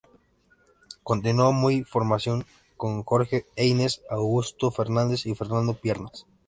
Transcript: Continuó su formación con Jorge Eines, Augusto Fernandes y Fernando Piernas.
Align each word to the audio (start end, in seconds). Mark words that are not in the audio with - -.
Continuó 1.03 1.51
su 1.51 1.83
formación 1.85 2.43
con 2.75 3.03
Jorge 3.03 3.45
Eines, 3.55 4.01
Augusto 4.09 4.71
Fernandes 4.71 5.27
y 5.27 5.35
Fernando 5.35 5.75
Piernas. 5.75 6.25